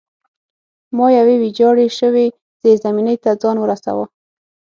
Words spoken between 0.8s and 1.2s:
ما